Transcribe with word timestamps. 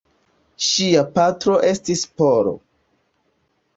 Ŝia 0.67 1.03
patro 1.19 1.59
estis 1.73 2.03
Polo. 2.23 2.59